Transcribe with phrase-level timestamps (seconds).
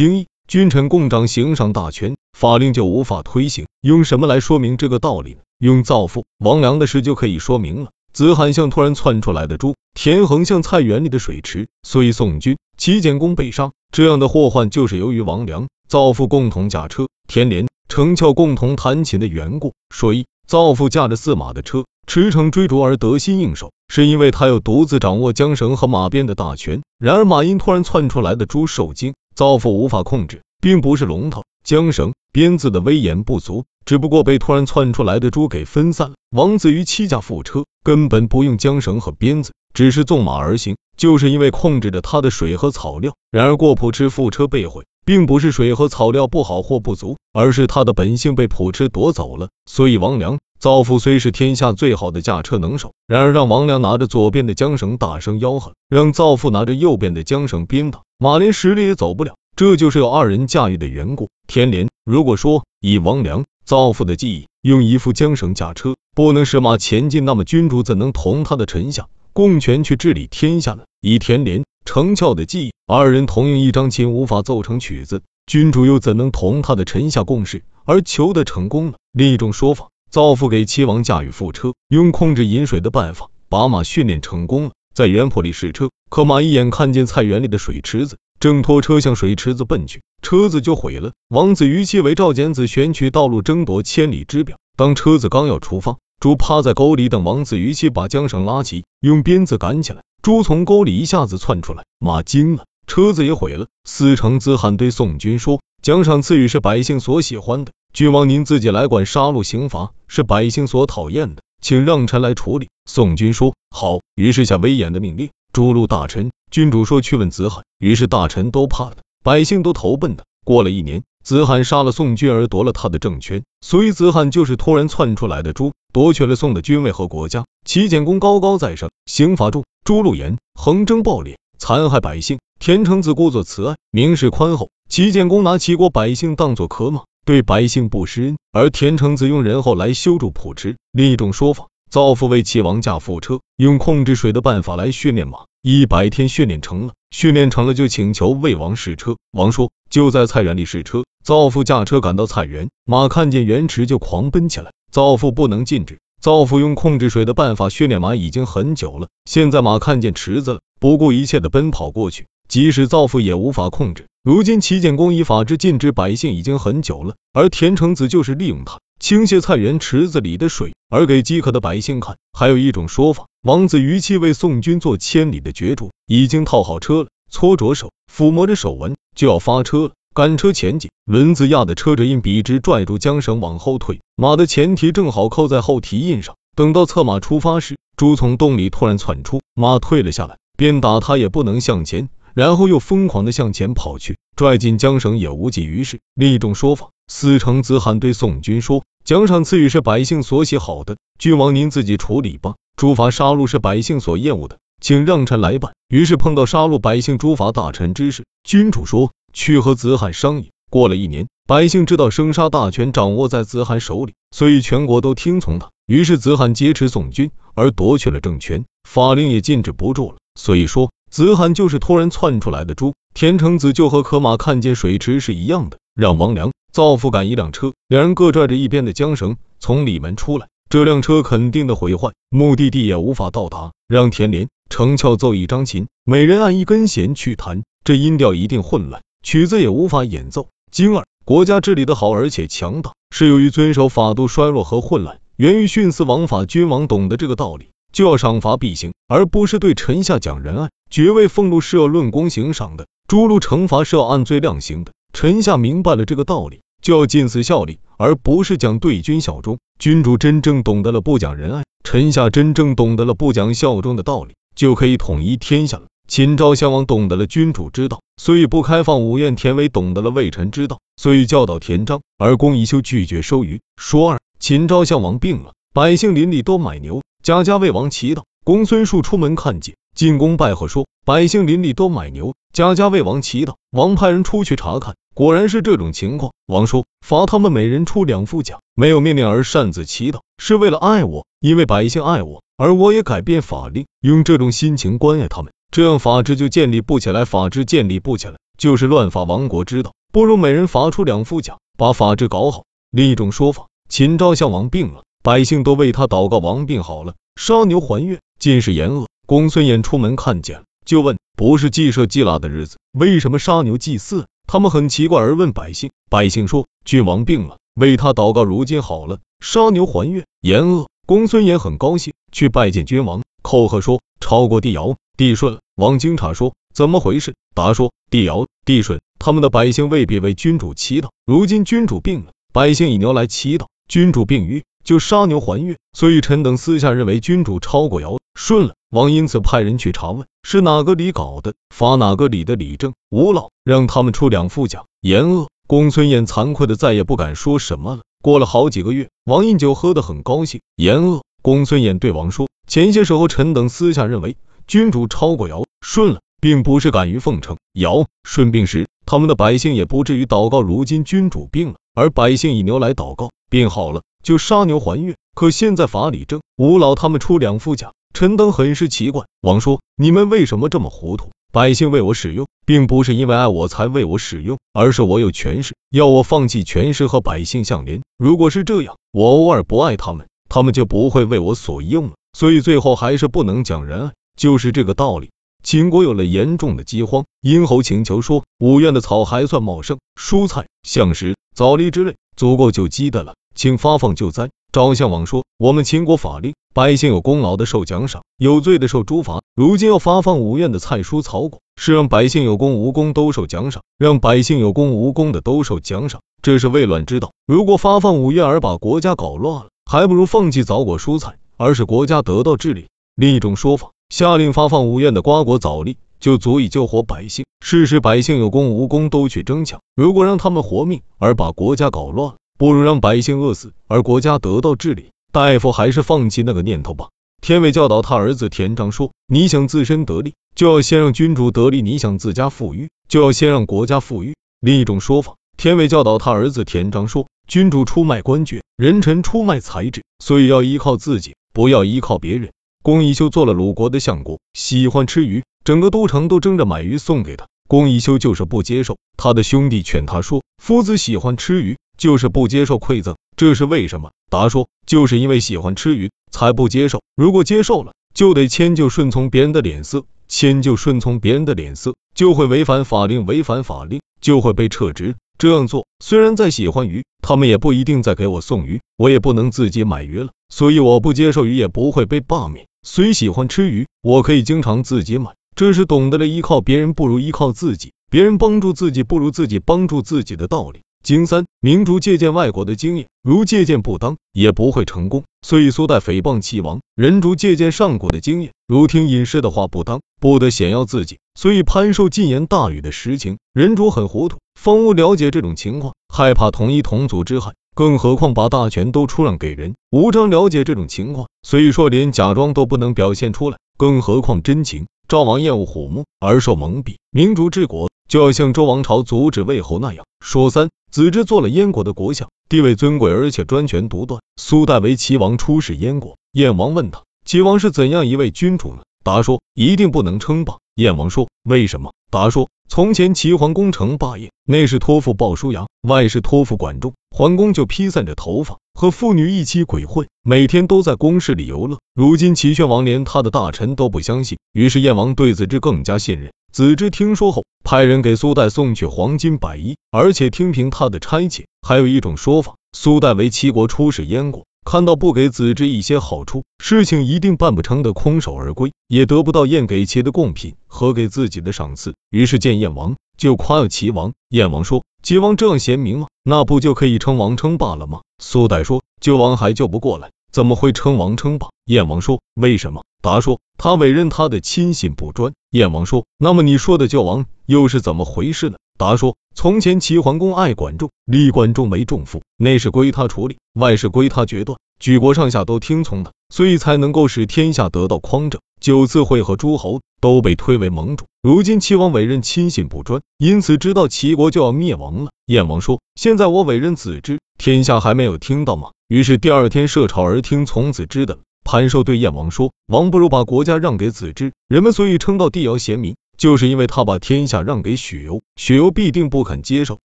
[0.00, 3.66] 经一，君臣共掌刑赏大权，法令就无法推行。
[3.82, 5.40] 用什么来说明这个道理呢？
[5.58, 7.90] 用造父王良的事就可以说明了。
[8.10, 13.72] 子罕像突然窜出来的猪，田横像菜园里的水池，所以宋军、齐简公被杀。
[13.92, 19.74] 这样的祸患就是由于王良、造父共同驾车，田连、程翘共同弹琴的缘故。
[19.94, 26.80] 所以造父驾着驷马的车，驰骋追逐而得心应手，是因为他有独自掌握缰绳和马鞭的大权。
[26.98, 33.64] 然而马因突然窜出来的猪受惊，造父无法控制，并不是龙头、缰绳、鞭子的威严不足。
[33.86, 36.14] 只不过被突然窜出来的猪给分散了。
[36.30, 43.14] 王子瑜七驾副车根本不用缰绳和鞭子，只是纵马而行，就是因为控制着他的水和草料。
[43.32, 49.48] 然而过普池副车被毁，并不是水和草料不好或不足，而是他的本性被普池夺走了。
[49.64, 59.36] 所以王良造父虽是天下最好的驾车能手，然而让王良拿着左边的缰绳大声吆喝，让造父拿着右边的缰绳鞭打，马连十里也走不了。
[59.56, 61.28] 这就是有二人驾驭的缘故。
[61.46, 63.44] 天连，如果说以王良。
[63.62, 70.82] 造父的记忆，用一副缰绳驾车，不能使马前进，那么君主怎能同他的臣下共权去治理天下呢？
[71.00, 78.94] 以田连、程翘的记忆，二人同用一张琴，无法奏成曲子，君主又怎能同他的臣下共事而求得成功呢？
[79.12, 88.18] 另一种说法，造父给七王驾驭副车，用控制饮水的办法，把马训练成功了，在园圃里试车，可马一眼看见菜园里的水池子。
[88.40, 91.12] 正拖车向水池子奔去，车子就毁了。
[91.28, 94.56] 王子于其为赵简子选取道路，争夺千里之表。
[94.76, 100.02] 当车子刚要出发，猪趴在沟里等王子于其把缰绳拉起，用鞭子赶起来。
[100.22, 103.68] 猪从沟里一下子窜出来，马惊了，车子也毁了。
[103.84, 115.30] 司城子罕对宋军说：“奖赏赐予是百姓所喜欢的，君王您自己来管杀戮刑罚，是百姓所讨厌的，请让臣来处理。”宋军说：“好。”于是下威严的命令。
[115.52, 120.22] 诸路大臣，君主说去问子罕，于是大臣都怕了，百姓都投奔他。
[120.44, 127.44] 过了一年，子罕杀了宋军而夺了他的政权，所以子罕就是突然窜出来的猪，夺取了宋的君位和国家。
[127.66, 132.38] 齐简公高高在上，刑罚重，诛戮严，横征暴敛，残害百姓。
[132.60, 134.70] 田成子故作慈爱，明示宽厚。
[134.88, 140.76] 齐简公拿齐国百姓当作可马，对百姓不施恩，而田成子用仁厚来修筑濮池。
[140.92, 141.66] 另一种说法。
[141.90, 149.16] 造父为齐王驾副车，用控制水的办法来训练马，一百天训练成了，训练成了就请求魏王试车。
[149.32, 151.02] 王说就在菜园里试车。
[151.24, 154.70] 造父驾车赶到菜园，马看见原池就狂奔起来。
[154.92, 155.98] 造父不能禁止。
[156.20, 164.08] 造父用控制水的办法训练马已经很久了，现在马看见池子了，不顾一切的奔跑过去，即使造父也无法控制。
[164.24, 168.80] 如今齐简公以法制禁止百姓已经很久了，而田成子就是利用他。
[168.98, 172.16] 倾泻菜园池子里的水，而给饥渴的百姓看。
[172.36, 179.92] 还有一种说法，王子于期为宋军做千里的角逐，已经套好车了，搓着手，抚摸着手纹，就要发车了。
[180.12, 186.34] 赶车前进，轮子压的车辙印笔直拽住缰绳往后退，马的前蹄正好扣在后蹄印上。
[186.56, 192.08] 等到策马出发时，猪从洞里突然窜出，马退了下来，鞭打他也不能向前。
[192.34, 196.00] 然后又疯狂的向前跑去，拽紧缰绳也无济于事。
[196.14, 202.54] 另一种说法，司城子罕对宋军说：“奖赏赐予是百姓所喜好的，君王您自己处理吧。
[202.76, 215.68] 诸罚杀戮是百姓所厌恶的，请让臣来办。”于是碰到杀戮百姓、诸罚大臣之事，君主说：“去和子罕商议。”过了一年，百姓知道生杀大权掌握在子罕手里，所以全国都听从他。
[215.86, 220.18] 于是子罕劫持宋军，而夺去了政权，法令也禁止不住了。
[220.34, 220.90] 所以说。
[221.10, 240.46] 子罕就是突然窜出来的猪，田成子就和可马看见水池是一样的，让王良造父赶一辆车，两人各拽着一边的缰绳从里门出来，这辆车肯定的毁坏，目的地也无法到达，让田连、程翘奏一张琴，每人按一根弦去弹，这音调一定混乱，曲子也无法演奏。
[240.70, 247.70] 经二，国家治理的好而且强大，是由于遵守法度衰落和混乱，源于徇私枉法，君王懂得这个道理。
[247.92, 250.70] 就要赏罚必行，而不是对臣下讲仁爱。
[250.90, 254.92] 爵位俸禄是要论功行赏的，诸路惩罚是要按罪量刑的。
[255.12, 259.58] 臣下明白了这个道理，就要尽此效力，而不是讲对君效忠。
[259.78, 265.86] 君主真正懂得了不讲仁爱，臣下真正懂得了不讲效忠的道理，就可以统一天下了。
[266.06, 272.00] 秦昭襄王懂得了君主之道，所以不开放五院；田维懂得了魏臣之道，所以教导田章。
[272.18, 273.60] 而公宜修拒绝收鱼。
[273.76, 277.00] 说二，秦昭襄王病了，百姓邻里都买牛。
[277.22, 283.56] 贾家为王祈祷，公孙述出门看见，进宫拜贺说，百姓邻里都买牛，贾家为王祈祷。
[283.70, 286.32] 王派人出去查看，果然是这种情况。
[286.46, 302.64] 王说，罚他们每人出两副甲，没有命令而擅自祈祷，是为了爱我，因为百姓爱我，而我也改变法令，用这种心情关爱他们，这样法治就建立不起来，法治建立不起来，就是乱法亡国之道，不如每人罚出两副甲，把法治搞好。
[302.90, 308.20] 另一种说法，秦昭襄王病了，百姓都为他祷告，王病好了，杀牛还愿。
[308.38, 314.26] 近视严恶，公孙衍出门看见了，就问：不是祭社祭腊的日子，为什么杀牛祭祀？
[314.46, 320.24] 他们很奇怪，而问百姓，百姓说：郡王病了，为他祷告，如今好了，杀牛还愿。
[320.40, 325.58] 严恶，公孙衍很高兴，去拜见君王，叩贺说：超过帝尧，帝舜。
[325.76, 327.34] 王经察说：怎么回事？
[327.54, 335.76] 答说：帝尧、帝舜，他们的百姓未必为君主祈祷，如今君主病了，百姓以牛来祈祷，君主病愈，就杀牛还愿。
[335.92, 338.74] 所以臣等私下认为君主超过尧舜了。
[338.90, 344.84] 王因此派人去查问，是哪个里搞的，罚哪个里的理政吴老，让他们出两副甲。
[345.00, 348.02] 严恶，公孙衍惭愧的再也不敢说什么了。
[348.22, 350.60] 过了好几个月，王饮酒喝得很高兴。
[350.76, 354.36] 严恶，公孙衍对王说：前些时候臣等私下认为
[354.66, 356.20] 君主超过尧舜了。
[356.40, 357.58] 并不是敢于奉承。
[357.74, 360.62] 尧舜病时，他们的百姓也不至于祷告。
[360.62, 365.16] 如今君主病了，而百姓以牛来祷告，病好了就杀牛还愿。
[365.34, 369.24] 可现在法理正，吴老他们出两副甲，陈登很是奇怪。
[369.40, 371.30] 王说：你们为什么这么糊涂？
[371.52, 378.02] 百姓为我使用，并不是因为爱我才为我使用，而是我有权势，要我放弃权势和百姓相连。
[378.18, 382.12] 如果是这样，我偶尔不爱他们，他们就不会为我所用了。
[382.32, 385.30] 所以最后还是不能讲仁爱，就是这个道理。
[385.64, 399.42] 秦国有了严重的饥荒，殷侯请求说：“五院的草还算茂盛，蔬菜、橡实、枣梨之类足够救饥的了，请发放救灾。”赵相王说：“我们秦国法令，百姓有功劳的受奖赏，有罪的受诛罚。
[399.56, 407.32] 如今要发放五院的菜蔬草果，是让百姓有功无功都受奖赏，让百姓有功无功的都受奖赏，这是未乱之道。
[407.46, 412.86] 如果发放五院而把国家搞乱了，还不如放弃枣果蔬菜，而使国家得到治理。”
[413.16, 413.90] 另一种说法。
[414.10, 417.44] 下令发放五院的瓜果枣粒，就足以救活百姓。
[417.64, 425.12] 事实百姓有功无功都去争抢，如果让他们活命而把国家搞乱了，不如让百姓饿死而国家得到治理。
[425.32, 427.08] 大夫还是放弃那个念头吧。
[427.40, 442.50] 田伟教导他儿子田章说：“你想自身得利，就要先让君主得利；你想自家富裕，就要先让国家富裕。”另一种说法，田伟教导他儿子田章说：“君主出卖官爵，人臣出卖才智，所以要依靠自己，不要依靠别人。”
[442.84, 447.46] 公宜修做了鲁国的相国，喜欢吃鱼，整个都城都争着买鱼送给他。
[447.66, 457.02] 公宜修就是不接受，他的兄弟劝他说：“夫子喜欢吃鱼，就是不接受馈赠，这是为什么？”答说：“就是因为喜欢吃鱼，才不接受。
[457.14, 465.14] 如果接受了，就得迁就顺从别人的脸色，迁就顺从别人的脸色，就会违反法令，违反法令就会被撤职。
[465.38, 480.80] 这样做虽然再喜欢鱼，他们也不一定再给我送鱼，我也不能自己买鱼了，所以我不接受鱼，也不会被罢免。”虽喜欢吃鱼，我可以经常自己买，这是懂得了依靠别人不如依靠自己，别人帮助自己不如自己帮助自己的道理。
[481.02, 485.24] 经三，明主借鉴外国的经验，如借鉴不当，也不会成功。
[485.40, 491.18] 所以苏代诽谤齐王，人主借鉴上古的经验，如听隐士的话不当，不得显耀自己。
[491.34, 497.54] 所以潘寿进言大禹的实情，人主很糊涂，方无了解这种情况，害怕同一同族之害。
[497.74, 504.86] 更何况把大权都出让给人，吴章了解这种情况，虽说连假装都不能表现出来，更何况真情。
[505.08, 510.04] 赵王厌恶虎目而受蒙蔽，明主治国就要像周王朝阻止魏侯那样。
[510.20, 514.20] 说三，子之做了燕国的国相，地位尊贵，而且专权独断。
[514.36, 518.82] 苏代为齐王出使燕国，燕王问他，齐王是怎样一位君主呢？
[519.04, 520.58] 答说，一定不能称霸。
[520.74, 521.92] 燕王说，为什么？
[522.10, 522.48] 答说。
[522.72, 526.94] 从前齐桓公成霸业，内是托付鲍叔牙，外是托付管仲。
[527.10, 531.80] 桓公就披散着头发，和妇女一起鬼混，每天都在宫室里游乐。
[531.96, 536.30] 如今齐宣王连他的大臣都不相信，于是燕王对子之更加信任。
[536.52, 541.46] 子之听说后，派人给苏代送去黄金百亿，而且听凭他的差遣。
[541.66, 544.44] 还有一种说法，苏代为齐国出使燕国。
[544.64, 551.94] 看到不给子之一些好处，事情一定办不成的，空手而归，也得不到燕给齐的贡品和给自己的赏赐。
[552.10, 554.12] 于是见燕王就夸耀齐王。
[554.28, 556.08] 燕王说：“齐王这样贤明吗？
[556.22, 578.40] 那不就可以称王称霸了吗？”苏代说：“救王还救不过来，怎么会称王称霸？”燕王说：“为什么？”答说：“他委任他的亲信不专。”燕王说：“那么你说的救王又是怎么回事呢？”答说：从前齐桓公爱管仲，立管仲为仲父，内事归他处理，外事归他决断，举国上下都听从他，所以才能够使天下得到匡正。
[578.58, 581.04] 九次会合诸侯都被推为盟主。
[581.22, 585.10] 如今齐王委任亲信不专，因此知道齐国就要灭亡了。
[585.26, 588.70] 燕王说：现在我委任子之，天下还没有听到吗？
[588.88, 591.18] 于是第二天设朝而听从子之的。
[591.44, 595.96] 潘寿对燕王说：王不如把国家让给子之，人们所以称道帝尧贤明。
[596.20, 599.78] 就是因为他把天下让给许攸，许攸必定不肯接受，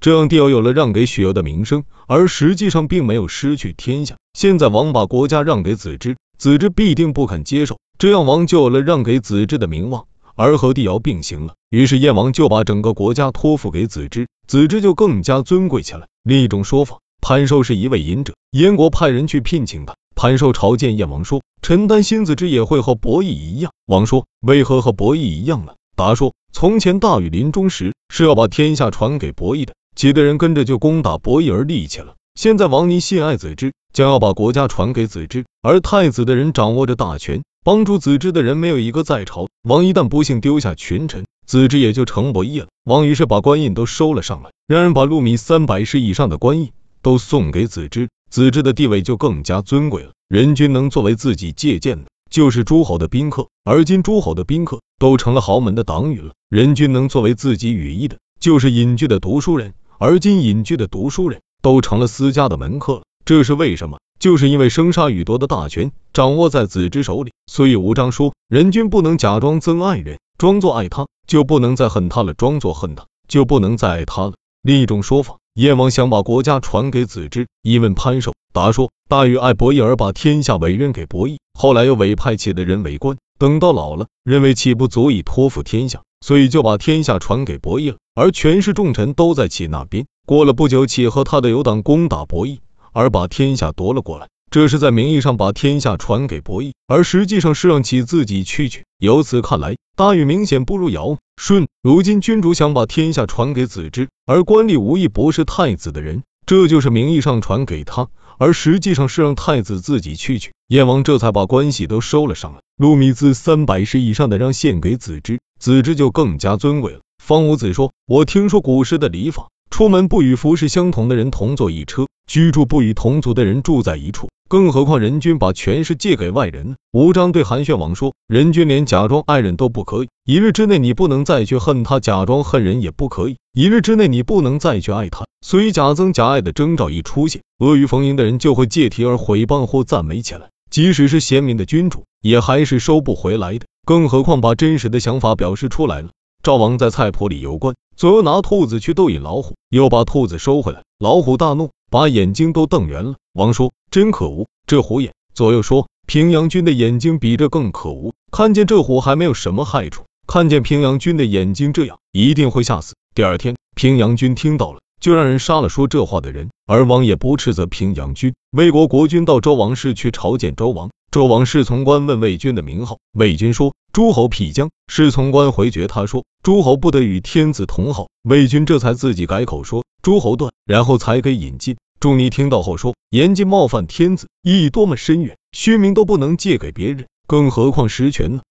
[0.00, 4.14] 这样帝尧有了让给许攸的名声，而实际上并没有失去天下。
[4.32, 11.54] 现在王把国家让给子之，子之必定不肯接受，这样王就有了让给子之的名望，而和帝尧并行了。
[11.70, 16.06] 于是燕王就把整个国家托付给子之，子之就更加尊贵起来。
[16.22, 19.96] 另一种说法，潘寿是一位隐者，燕国派人去聘请他。
[20.14, 32.14] 潘寿朝见燕王说：“臣担心子之也会和伯邑一样。”王说：“为何和伯邑一样呢？”答说：“从前大禹临终时是要把天下传给伯益的，几个人跟着就攻打伯益而立起了。
[32.34, 39.48] 现在王尼信爱子之，将要把国家传给子之，而太子的人掌握着大权，帮助子之的人没有一个在朝。
[39.68, 42.68] 王一旦不幸丢下群臣，子之也就成伯益了。
[42.84, 46.70] 王于是把官印都收了上来，让人把禄米三百石以上的官印
[47.02, 56.32] 都送给子之。”子之的地位就更加尊贵了，人均能作为自己借鉴的，就是诸侯的宾客，而今诸侯的宾客都成了豪门的党羽了。
[56.48, 63.02] 人均能作为自己羽翼的，就是隐居的读书人，而今隐居的读书人都成了私家的门客了。
[63.24, 63.98] 这是为什么？
[64.20, 74.34] 就是因为生杀予夺的大权掌握在子之手里，所以吴章说，人均不能假装憎爱人，装作爱他，就不能再恨他了；装作恨他，就不能再爱他了。
[74.62, 75.38] 另一种说法。
[75.54, 87.96] 燕王想把国家传给子之，一问潘寿，答说：大禹爱伯益而把天下委任给伯益，后来又委派其的人为官，等到老了，认为岂不足以托付天下，所以就把天下传给伯益了。
[88.14, 90.06] 而权势重臣都在其那边。
[90.24, 92.60] 过了不久，启和他的友党攻打伯益，
[92.92, 94.28] 而把天下夺了过来。
[94.52, 98.84] 这是在名义上把天下传给伯益，而实际上是让其自己去取。
[99.00, 101.66] 由此看来，大禹明显不如尧舜。
[101.82, 108.06] 如今君主想把天下传给子之，而官吏无意不是太子的人，这就是名义上传给他，
[108.42, 110.50] 而实际上是让太子自己去取。
[110.66, 117.02] 燕王这才把关系都收了上来，路米自三百石以上的让献给子之，子之就更加尊贵了。
[117.22, 126.76] 方五子说：“我听说古时的礼法，出门不与服饰相同的人同坐一车，居住不与同族的人住在一处。”更何况人君把权势借给外人呢？
[126.92, 135.24] 吴章对韩宣王说：“人君连假装爱人都不可以，一日之内你不能再去恨他；假装恨人也不可以，一日之内你不能再去爱他。
[135.40, 140.50] 所以假憎假爱的征兆一出现，阿谀逢迎的人就会借题而毁谤或赞美起来。
[140.70, 143.64] 即使是贤明的君主，也还是收不回来的。
[143.86, 146.10] 更何况把真实的想法表示出来了。
[146.42, 153.16] 赵王在菜圃里游观，左右拿兔子去逗引老虎，又把兔子收回来，老虎大怒。”把眼睛都瞪圆了。
[153.34, 158.14] 王说：“真可恶，这虎眼。”左右说：“平阳君的眼睛比这更可恶。
[158.30, 166.48] 看见这虎还没有什么害处，看见平阳君的眼睛这样，一定会吓死。”第二天，平阳君听到了，就让人杀了说这话的人。
[166.66, 168.32] 而王也不斥责平阳君。
[168.52, 179.84] 魏国国君到周王室去朝见周王，周王侍从官问魏君的名号，魏君说：“诸侯辟疆。”侍从官回绝他说：“诸侯不得与天子同号。”魏君这才自己改口说。
[180.02, 181.76] 诸侯断，然后才给引进。
[182.00, 188.40] 仲尼听到后说：“严禁冒犯天子，意义多么深远，虚名都不能借给别人，更何况实权呢？”